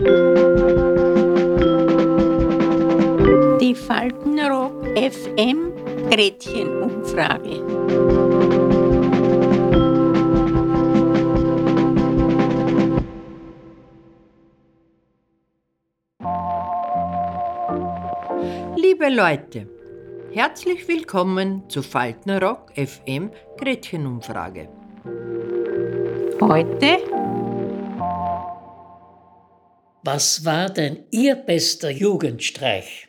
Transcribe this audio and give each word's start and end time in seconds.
Die 0.00 0.06
Faltenrock 3.74 4.86
FM 4.96 5.72
Gretchenumfrage. 6.08 7.60
Liebe 18.76 19.10
Leute, 19.10 19.68
herzlich 20.32 20.88
willkommen 20.88 21.68
zu 21.68 21.82
Faltenrock 21.82 22.72
FM 22.74 23.30
Gretchenumfrage. 23.58 24.70
Heute 26.40 27.00
Was 30.02 30.46
war 30.46 30.70
denn 30.70 31.04
Ihr 31.10 31.34
bester 31.34 31.90
Jugendstreich? 31.90 33.08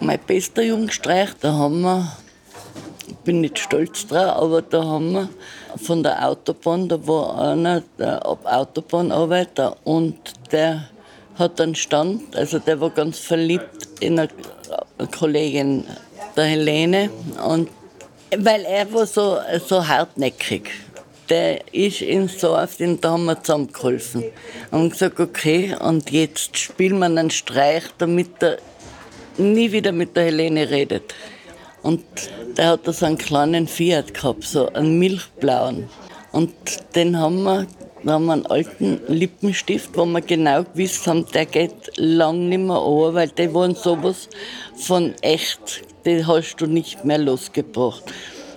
Mein 0.00 0.18
bester 0.26 0.62
Jugendstreich, 0.62 1.28
da 1.42 1.52
haben 1.52 1.82
wir, 1.82 2.16
ich 3.06 3.16
bin 3.16 3.42
nicht 3.42 3.58
stolz 3.58 4.06
drauf, 4.06 4.42
aber 4.42 4.62
da 4.62 4.82
haben 4.82 5.12
wir 5.12 5.28
von 5.76 6.02
der 6.02 6.26
Autobahn, 6.26 6.88
da 6.88 7.06
war 7.06 7.50
einer, 7.50 7.82
der 7.98 8.26
Autobahnarbeiter 8.26 9.76
und 9.84 10.16
der 10.52 10.88
hat 11.38 11.60
einen 11.60 11.74
Stand, 11.74 12.34
also 12.34 12.58
der 12.58 12.80
war 12.80 12.88
ganz 12.88 13.18
verliebt 13.18 13.88
in 14.00 14.18
eine 14.18 14.30
Kollegin, 15.14 15.84
der 16.34 16.44
Helene, 16.44 17.10
und 17.46 17.68
weil 18.34 18.64
er 18.64 18.90
war 18.90 19.04
so, 19.04 19.38
so 19.66 19.86
hartnäckig. 19.86 20.85
Der 21.28 21.74
ist 21.74 22.02
ins 22.02 22.38
Dorf, 22.38 22.76
den 22.76 23.00
da 23.00 23.12
haben 23.12 23.24
wir 23.24 23.42
zusammengeholfen. 23.42 24.24
Und 24.70 24.90
gesagt, 24.90 25.18
okay, 25.18 25.74
und 25.80 26.10
jetzt 26.10 26.56
spielen 26.56 26.98
wir 26.98 27.06
einen 27.06 27.30
Streich, 27.30 27.84
damit 27.98 28.40
er 28.40 28.58
nie 29.36 29.72
wieder 29.72 29.92
mit 29.92 30.16
der 30.16 30.24
Helene 30.24 30.70
redet. 30.70 31.14
Und 31.82 32.04
der 32.56 32.68
hat 32.70 32.86
da 32.86 32.92
so 32.92 33.06
einen 33.06 33.18
kleinen 33.18 33.66
Fiat 33.66 34.14
gehabt, 34.14 34.44
so 34.44 34.68
einen 34.72 34.98
milchblauen. 34.98 35.88
Und 36.32 36.52
den 36.94 37.18
haben 37.18 37.42
wir, 37.42 37.66
da 38.02 38.12
haben 38.12 38.26
wir 38.26 38.32
einen 38.34 38.46
alten 38.46 39.00
Lippenstift, 39.08 39.96
wo 39.96 40.04
wir 40.04 40.20
genau 40.20 40.64
gewusst 40.64 41.06
haben, 41.06 41.26
der 41.32 41.46
geht 41.46 41.92
lang 41.96 42.48
nicht 42.48 42.58
mehr 42.58 42.76
an, 42.76 43.14
weil 43.14 43.28
die 43.28 43.52
waren 43.52 43.74
sowas 43.74 44.28
von 44.76 45.14
echt, 45.22 45.82
die 46.04 46.24
hast 46.24 46.56
du 46.56 46.66
nicht 46.66 47.04
mehr 47.04 47.18
losgebracht. 47.18 48.04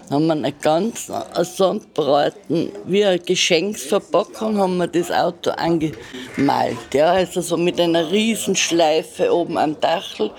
Haben 0.10 0.26
wir 0.26 0.34
einen 0.34 0.54
ganz 0.60 1.12
Sandbraten, 1.42 2.72
wie 2.86 3.06
eine 3.06 3.20
Geschenksverpackung, 3.20 4.58
haben 4.58 4.78
wir 4.78 4.88
das 4.88 5.12
Auto 5.12 5.52
angemalt. 5.52 6.78
Ja, 6.94 7.12
also 7.12 7.42
so 7.42 7.58
mit 7.58 7.80
einer 7.80 8.12
riesen 8.12 8.56
Schleife 8.56 9.32
oben 9.32 9.58
am 9.58 9.80
Dachel. 9.80 10.32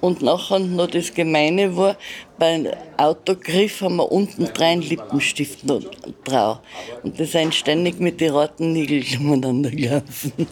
Und 0.00 0.22
nachher 0.22 0.60
noch 0.60 0.88
das 0.88 1.12
Gemeine 1.12 1.76
war, 1.76 1.96
beim 2.38 2.68
Autogriff 2.98 3.80
haben 3.80 3.96
wir 3.96 4.12
unten 4.12 4.44
drei 4.44 4.76
Lippenstift 4.76 5.64
noch 5.64 5.82
drauf. 6.24 6.60
Und 7.02 7.18
die 7.18 7.24
sind 7.24 7.54
ständig 7.54 7.98
mit 7.98 8.20
den 8.20 8.32
roten 8.32 8.72
Nägeln 8.72 9.04
umeinander 9.18 9.70
gelaufen. 9.70 10.32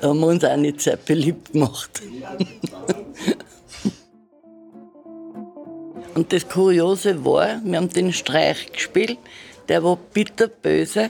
da 0.00 0.08
haben 0.08 0.20
wir 0.20 0.26
uns 0.26 0.44
auch 0.44 0.56
nicht 0.56 0.80
sehr 0.80 0.96
beliebt 0.96 1.52
gemacht. 1.52 2.02
Und 6.20 6.34
das 6.34 6.46
Kuriose 6.46 7.24
war, 7.24 7.62
wir 7.64 7.78
haben 7.78 7.88
den 7.88 8.12
Streich 8.12 8.70
gespielt, 8.70 9.16
der 9.70 9.82
war 9.82 9.96
bitterböse. 9.96 11.08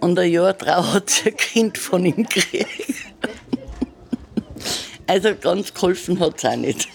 Und 0.00 0.18
ein 0.18 0.32
Jahr 0.32 0.54
drauf 0.54 0.94
hat 0.94 1.10
sie 1.10 1.28
ein 1.28 1.36
Kind 1.36 1.76
von 1.76 2.06
ihm 2.06 2.24
gekriegt. 2.24 2.66
Also 5.06 5.34
ganz 5.34 5.74
geholfen 5.74 6.18
hat 6.20 6.38
es 6.38 6.44
auch 6.46 6.56
nicht. 6.56 6.88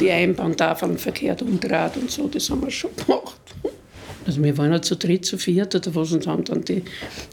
Die 0.00 0.10
Einbahntafeln 0.10 0.96
verkehrt 0.96 1.42
umdraht 1.42 1.98
und 1.98 2.10
so, 2.10 2.28
das 2.28 2.48
haben 2.48 2.62
wir 2.62 2.70
schon 2.70 2.96
gemacht. 2.96 3.43
Also 4.26 4.42
wir 4.42 4.56
waren 4.56 4.72
ja 4.72 4.80
zu 4.80 4.96
dritt, 4.96 5.26
zu 5.26 5.36
viert 5.36 5.74
oder 5.74 5.94
was 5.94 6.12
und 6.12 6.26
haben 6.26 6.44
dann 6.44 6.64
die, 6.64 6.82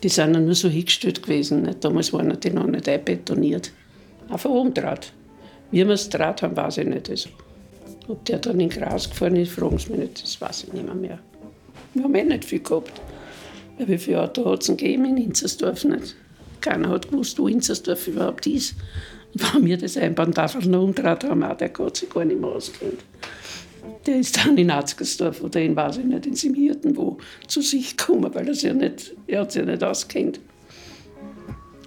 die 0.04 0.10
sind 0.10 0.34
dann 0.34 0.46
nur 0.46 0.56
so 0.56 0.68
hingestellt 0.68 1.24
gewesen. 1.24 1.64
Nicht? 1.64 1.84
Damals 1.84 2.12
waren 2.12 2.38
die 2.40 2.50
noch 2.50 2.68
nicht 2.68 2.88
einbetoniert. 2.90 3.72
Einfach 4.30 4.50
umdraht. 4.50 5.14
Wie 5.72 5.86
wir 5.86 5.94
es 5.94 6.10
draht 6.10 6.42
haben, 6.42 6.56
weiß 6.56 6.80
ich 6.80 6.88
nicht. 6.88 7.10
Also, 7.10 7.30
ob 8.08 8.26
der 8.26 8.40
dann 8.40 8.60
in 8.60 8.70
Gras 8.70 9.10
gefahren 9.10 9.38
ist, 9.38 9.54
fragen 9.54 9.78
Sie 9.78 9.92
mich 9.92 10.00
nicht, 10.00 10.24
das 10.24 10.42
weiß 10.42 10.66
ich 10.66 10.74
nicht 10.74 10.86
mehr. 10.86 10.96
mehr. 10.96 11.20
Wir 11.94 12.04
haben 12.04 12.16
eh 12.16 12.24
nicht 12.24 12.46
viel 12.46 12.60
gehabt. 12.60 12.92
Ja, 13.78 13.88
wie 13.88 13.98
viele 13.98 14.22
Autos 14.22 14.46
hat 14.46 14.62
es 14.62 14.68
gegeben 14.68 15.06
in 15.06 15.18
Inzersdorf 15.18 15.86
nicht? 15.86 16.16
Keiner 16.60 16.90
hat 16.90 17.10
gewusst, 17.10 17.40
wo 17.40 17.48
Inzersdorf 17.48 18.08
überhaupt 18.08 18.46
ist. 18.48 18.76
Und 19.34 19.56
wenn 19.56 19.66
wir 19.66 19.78
das 19.78 19.98
Einbahntafel 19.98 20.68
noch 20.68 20.84
umdraht 20.84 21.24
haben, 21.24 21.44
auch 21.44 21.56
der 21.56 21.72
hat 21.74 21.98
sich 21.98 22.10
gar 22.10 22.26
nicht 22.26 22.40
mehr 22.40 22.50
auskennt. 22.50 23.00
Der 24.06 24.18
ist 24.18 24.38
dann 24.38 24.58
in 24.58 24.72
Atzgersdorf 24.72 25.42
oder 25.42 25.62
in, 25.62 25.76
weiß 25.76 25.98
ich 25.98 26.06
nicht, 26.06 26.26
in 26.26 26.36
Simhirten 26.36 26.96
wo 26.98 27.18
zu 27.48 27.62
sich 27.62 27.98
gekommen, 27.98 28.34
weil 28.34 28.48
er 28.48 28.54
ja 28.54 28.74
nicht, 28.74 29.14
er 29.28 29.42
hat 29.42 29.52
sich 29.52 29.62
ja 29.62 29.66
nicht 29.70 29.84
auskennt. 29.84 30.40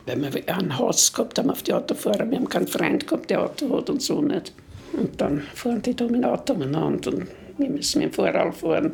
Weil 0.07 0.35
wir 0.35 0.57
ein 0.57 0.79
Haus 0.79 1.13
gehabt 1.13 1.39
haben 1.39 1.51
auf 1.51 1.63
die 1.63 1.73
Autofahrer, 1.73 2.31
wir 2.31 2.39
haben 2.39 2.49
keinen 2.49 2.69
Freund 2.69 3.07
gehabt, 3.07 3.31
der 3.31 3.43
Auto 3.43 3.77
hat 3.77 3.91
und 3.91 4.03
so 4.03 4.21
nicht. 4.21 4.53
Und 4.93 5.21
dann 5.21 5.41
fahren 5.55 5.83
die 5.83 5.97
da 5.97 6.05
mit 6.05 6.23
dem 6.23 6.25
Auto 6.25 6.53
umeinander 6.53 7.13
und 7.13 7.27
wir 7.59 7.71
müssen 7.71 8.01
mit 8.01 8.13
dem 8.13 8.15
Vorrad 8.15 8.55
fahren. 8.55 8.93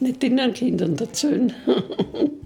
Nicht 0.00 0.22
den 0.22 0.52
Kindern 0.52 0.96
erzählen. 0.96 1.52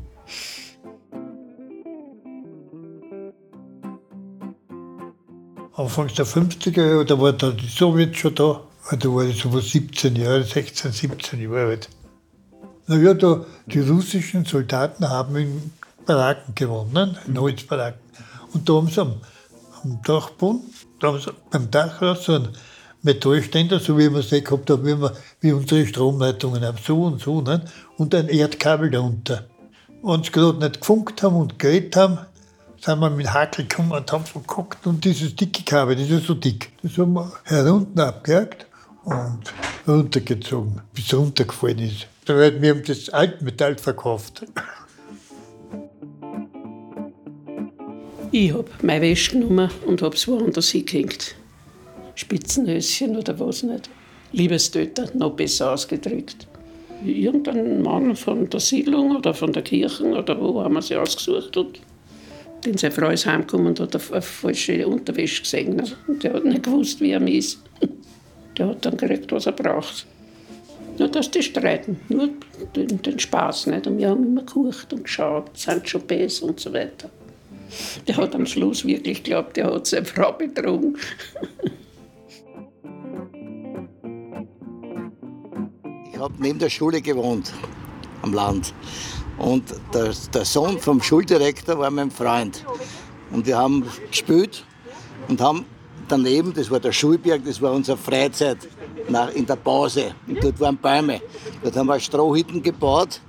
Anfangs 5.74 6.14
der 6.14 6.26
50er 6.26 6.86
Jahre, 6.86 7.04
da 7.04 7.18
war 7.18 7.32
die 7.32 7.66
Sowjet 7.66 8.16
schon 8.16 8.34
da. 8.34 8.62
Da 8.98 9.08
war 9.08 9.24
ich 9.24 9.40
so 9.40 9.58
17 9.58 10.16
Jahre, 10.16 10.44
16, 10.44 10.92
17 10.92 11.40
Jahre 11.40 11.68
alt. 11.68 11.88
Naja, 12.86 13.14
da, 13.14 13.46
die 13.64 13.80
russischen 13.80 14.44
Soldaten 14.44 15.08
haben 15.08 15.34
in 15.36 15.72
Baracken 16.04 16.54
gewonnen, 16.54 17.16
in 17.26 17.40
Holzbaracken. 17.40 18.00
Und 18.52 18.68
da 18.68 18.74
haben 18.74 18.88
sie 18.88 19.00
am, 19.00 19.14
am 19.82 20.02
Dachboden, 20.02 20.60
da 21.00 21.08
haben 21.08 21.20
sie 21.20 21.32
beim 21.50 21.70
Dachrad 21.70 22.18
so 22.18 22.34
einen 22.34 22.48
Metallständer, 23.00 23.80
so 23.80 23.96
wie 23.96 24.10
wir 24.10 24.20
es 24.20 24.30
eh 24.30 24.42
gehabt 24.42 24.68
haben, 24.68 24.84
wie, 24.84 25.10
wie 25.40 25.52
unsere 25.52 25.86
Stromleitungen 25.86 26.62
haben, 26.62 26.76
so 26.84 27.04
und 27.04 27.22
so, 27.22 27.40
ne? 27.40 27.64
und 27.96 28.14
ein 28.14 28.28
Erdkabel 28.28 28.90
darunter. 28.90 29.46
Wenn 30.02 30.22
sie 30.22 30.32
gerade 30.32 30.58
nicht 30.58 30.80
gefunkt 30.80 31.22
haben 31.22 31.36
und 31.36 31.58
geredet 31.58 31.96
haben, 31.96 32.18
sind 32.84 33.00
wir 33.00 33.08
mit 33.08 33.32
Hakel 33.32 33.66
gekommen 33.66 33.92
und 33.92 34.12
haben 34.12 34.24
so 34.30 34.40
geguckt 34.40 34.86
und 34.86 35.02
dieses 35.02 35.34
dicke 35.34 35.62
Kabel, 35.62 35.96
das 35.96 36.10
ist 36.10 36.26
so 36.26 36.34
dick, 36.34 36.72
das 36.82 36.98
haben 36.98 37.14
wir 37.14 37.32
herunten 37.44 37.98
abgehakt 37.98 38.66
und 39.04 39.52
runtergezogen, 39.86 40.80
bis 40.94 41.06
es 41.06 41.14
runtergefallen 41.14 41.78
ist. 41.78 42.06
Weil 42.26 42.60
wir 42.60 42.70
haben 42.70 42.84
das 42.86 43.08
Altmetall 43.10 43.76
verkauft. 43.76 44.44
Ich 48.30 48.52
habe 48.52 48.64
meine 48.82 49.02
Wäsche 49.02 49.32
genommen 49.32 49.70
und 49.86 50.00
habe 50.02 50.16
es 50.16 50.26
woanders 50.26 50.70
hingehängt. 50.70 51.34
Spitzenhöschen 52.14 53.16
oder 53.16 53.38
was 53.38 53.62
nicht. 53.62 53.90
Liebestöter, 54.32 55.10
noch 55.14 55.32
besser 55.32 55.72
ausgedrückt. 55.72 56.46
Irgendein 57.04 57.82
Mann 57.82 58.16
von 58.16 58.48
der 58.48 58.60
Siedlung 58.60 59.16
oder 59.16 59.34
von 59.34 59.52
der 59.52 59.62
Kirche 59.62 60.04
oder 60.04 60.40
wo 60.40 60.62
haben 60.62 60.74
wir 60.74 60.82
sie 60.82 60.96
ausgesucht 60.96 61.56
und 61.56 61.80
den 62.64 62.78
seine 62.78 62.94
Frau 62.94 63.10
ist 63.10 63.26
heimgekommen 63.26 63.68
und 63.68 63.80
hat 63.80 63.94
eine 63.94 64.22
falsche 64.22 64.86
Unterwäsche 64.86 65.42
gesehen. 65.42 65.82
Und 66.06 66.22
der 66.22 66.34
hat 66.34 66.44
nicht 66.44 66.62
gewusst, 66.62 67.00
wie 67.00 67.10
er 67.10 67.26
ist. 67.26 67.58
Der 68.56 68.68
hat 68.68 68.84
dann 68.84 68.96
gekriegt, 68.96 69.32
was 69.32 69.46
er 69.46 69.52
braucht. 69.52 70.06
Nur, 70.98 71.08
dass 71.08 71.30
die 71.30 71.42
streiten, 71.42 72.00
nur 72.08 72.28
den, 72.76 73.00
den 73.00 73.18
Spaß 73.18 73.68
nicht. 73.68 73.86
Und 73.86 73.98
wir 73.98 74.10
haben 74.10 74.24
immer 74.24 74.42
gekocht 74.42 74.92
und 74.92 75.04
geschaut, 75.04 75.56
Sancho 75.56 75.98
Bass 75.98 76.40
und 76.40 76.60
so 76.60 76.72
weiter. 76.72 77.10
Der 78.06 78.16
hat 78.18 78.34
am 78.34 78.44
Schluss 78.44 78.84
wirklich 78.84 79.22
geglaubt, 79.22 79.56
der 79.56 79.72
hat 79.72 79.86
seine 79.86 80.04
Frau 80.04 80.32
betrogen. 80.32 80.98
Ich 86.12 86.18
habe 86.18 86.34
neben 86.38 86.58
der 86.58 86.68
Schule 86.68 87.00
gewohnt, 87.00 87.52
am 88.20 88.34
Land. 88.34 88.74
Und 89.38 89.64
der, 89.94 90.12
der 90.34 90.44
Sohn 90.44 90.78
vom 90.78 91.02
Schuldirektor 91.02 91.78
war 91.78 91.90
mein 91.90 92.10
Freund. 92.10 92.64
Und 93.30 93.46
wir 93.46 93.56
haben 93.56 93.84
gespielt 94.10 94.64
und 95.28 95.40
haben 95.40 95.64
daneben, 96.12 96.52
das 96.52 96.70
war 96.70 96.78
der 96.78 96.92
Schulberg, 96.92 97.44
das 97.44 97.60
war 97.60 97.72
unsere 97.72 97.96
Freizeit 97.96 98.58
nach, 99.08 99.32
in 99.32 99.46
der 99.46 99.56
Pause. 99.56 100.14
Und 100.26 100.42
dort 100.44 100.60
waren 100.60 100.76
Bäume. 100.76 101.20
Dort 101.62 101.76
haben 101.76 101.86
wir 101.86 101.98
Strohhütten 101.98 102.62
gebaut 102.62 103.20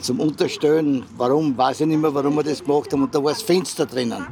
zum 0.00 0.20
Unterstellen. 0.20 1.04
Warum, 1.16 1.56
weiß 1.56 1.80
ich 1.80 1.86
nicht 1.86 2.00
mehr, 2.00 2.14
warum 2.14 2.36
wir 2.36 2.44
das 2.44 2.62
gemacht 2.62 2.92
haben. 2.92 3.02
Und 3.02 3.14
da 3.14 3.22
war 3.22 3.32
das 3.32 3.42
Fenster 3.42 3.84
drinnen. 3.84 4.26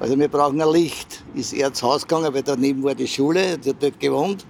Also 0.00 0.18
wir 0.18 0.28
brauchen 0.28 0.60
ein 0.60 0.72
Licht. 0.72 1.22
ist 1.34 1.52
er 1.52 1.68
ins 1.68 1.82
Haus 1.82 2.06
gegangen, 2.06 2.32
weil 2.32 2.42
daneben 2.42 2.82
war 2.82 2.94
die 2.94 3.08
Schule, 3.08 3.58
der 3.58 3.74
hat 3.74 3.82
dort 3.82 4.00
gewohnt 4.00 4.46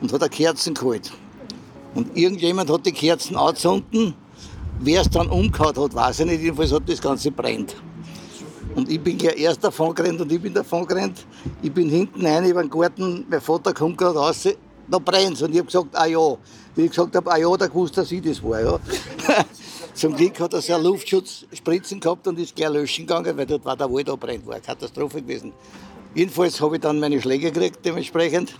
und 0.00 0.12
hat 0.12 0.22
eine 0.22 0.30
Kerzen 0.30 0.74
geholt. 0.74 1.12
Und 1.94 2.16
irgendjemand 2.16 2.70
hat 2.70 2.86
die 2.86 2.92
Kerzen 2.92 3.36
angezündet. 3.36 4.14
Wer 4.78 5.00
es 5.00 5.10
dann 5.10 5.28
umgehauen 5.28 5.76
hat, 5.76 5.94
weiß 5.94 6.20
ich 6.20 6.26
nicht. 6.26 6.42
Jedenfalls 6.42 6.72
hat 6.72 6.88
das 6.88 7.00
Ganze 7.00 7.30
brennt. 7.30 7.74
Und 8.76 8.90
ich 8.90 9.00
bin 9.00 9.16
gleich 9.16 9.38
erst 9.38 9.64
davon 9.64 9.94
gerannt 9.94 10.20
und 10.20 10.30
ich 10.30 10.40
bin 10.40 10.52
davon 10.52 10.86
gerannt. 10.86 11.24
Ich 11.62 11.72
bin 11.72 11.88
hinten 11.88 12.24
rein 12.24 12.44
über 12.44 12.62
den 12.62 12.70
Garten, 12.70 13.24
mein 13.28 13.40
Vater 13.40 13.72
kommt 13.72 13.96
gerade 13.96 14.18
raus, 14.18 14.46
da 14.88 14.98
brennt 14.98 15.40
Und 15.42 15.52
ich 15.52 15.58
habe 15.58 15.66
gesagt, 15.66 15.88
ah 15.94 16.06
ja. 16.06 16.36
Wie 16.74 16.82
ich 16.82 16.90
gesagt 16.90 17.16
habe, 17.16 17.32
ah 17.32 17.38
ja, 17.38 17.56
da 17.56 17.66
gewusst, 17.66 17.96
dass 17.96 18.12
ich 18.12 18.20
das 18.20 18.42
war. 18.42 18.60
Ja. 18.60 18.78
Zum 19.94 20.14
Glück 20.14 20.38
hat 20.40 20.52
er 20.52 20.60
sehr 20.60 20.78
Luftschutzspritzen 20.78 22.00
gehabt 22.00 22.28
und 22.28 22.38
ist 22.38 22.54
gleich 22.54 22.68
löschen 22.68 23.06
gegangen, 23.06 23.34
weil 23.34 23.46
dort 23.46 23.64
war 23.64 23.76
der 23.76 23.90
Wald 23.90 24.10
abbrennt, 24.10 24.46
war 24.46 24.56
eine 24.56 24.62
Katastrophe 24.62 25.22
gewesen. 25.22 25.54
Jedenfalls 26.14 26.60
habe 26.60 26.76
ich 26.76 26.82
dann 26.82 27.00
meine 27.00 27.20
Schläge 27.20 27.50
gekriegt 27.50 27.78
dementsprechend. 27.82 28.54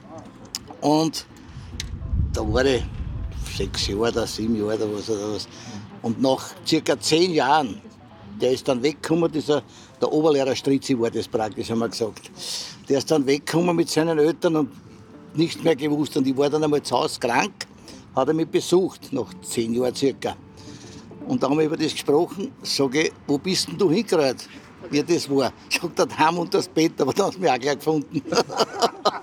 Und 0.81 1.27
da 2.33 2.41
war 2.41 2.65
ich 2.65 2.83
sechs 3.55 3.87
Jahre 3.87 4.01
oder 4.01 4.27
sieben 4.27 4.57
Jahre 4.57 4.77
oder 4.77 4.95
was 4.95 5.11
oder 5.11 5.35
was. 5.35 5.47
Und 6.01 6.23
nach 6.23 6.55
circa 6.67 6.99
zehn 6.99 7.33
Jahren, 7.33 7.83
der 8.41 8.53
ist 8.53 8.67
dann 8.69 8.83
weggekommen, 8.83 9.31
dieser, 9.31 9.63
der 10.01 10.13
Oberlehrer 10.13 10.55
Stritzi 10.55 10.99
war 10.99 11.11
das 11.11 11.29
praktisch, 11.29 11.71
haben 11.71 11.79
wir 11.79 11.89
gesagt. 11.89 12.31
Der 12.89 12.99
ist 12.99 13.11
dann 13.11 13.27
weggekommen 13.27 13.75
mit 13.75 13.89
seinen 13.89 14.19
Eltern 14.19 14.57
und 14.57 14.71
nichts 15.35 15.63
mehr 15.63 15.77
gewusst. 15.77 16.17
Und 16.17 16.27
ich 16.27 16.37
war 16.37 16.51
dann 16.51 16.65
einmal 16.65 16.83
zu 16.83 16.97
Hause 16.97 17.19
krank, 17.21 17.67
hat 18.15 18.29
er 18.29 18.35
mich 18.35 18.49
besucht, 18.49 19.13
nach 19.13 19.33
zehn 19.43 19.75
Jahren 19.75 19.95
circa. 19.95 20.37
Und 21.27 21.43
da 21.43 21.49
haben 21.49 21.59
wir 21.59 21.67
über 21.67 21.77
das 21.77 21.93
gesprochen. 21.93 22.53
Sage 22.63 23.05
ich, 23.05 23.13
wo 23.27 23.39
bist 23.39 23.69
denn 23.69 23.79
du 23.79 23.91
hingerannt? 23.91 24.49
Wie 24.91 25.03
das 25.03 25.29
war. 25.29 25.53
Sagt 25.69 25.99
er, 25.99 26.19
heim 26.19 26.39
unter 26.39 26.59
das 26.59 26.69
Bett, 26.69 27.01
aber 27.01 27.13
da 27.13 27.27
hast 27.27 27.37
du 27.37 27.41
mich 27.41 27.51
auch 27.51 27.59
gleich 27.59 27.79
gefunden. 27.79 28.23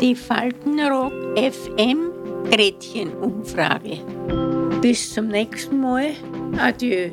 Die 0.00 0.14
Faltenrock 0.14 1.12
FM 1.36 2.12
Gretchenumfrage. 2.52 3.98
Bis 4.80 5.12
zum 5.12 5.26
nächsten 5.26 5.80
Mal. 5.80 6.10
Adieu. 6.56 7.10